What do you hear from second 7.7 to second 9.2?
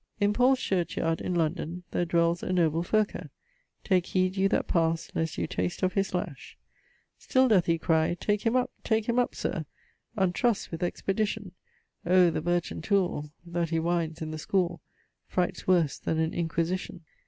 cry Take him up, take him